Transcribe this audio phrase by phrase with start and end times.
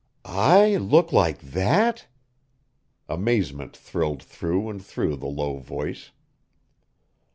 [0.25, 2.07] "I look like that!"
[3.07, 6.09] Amazement thrilled through and through the low voice.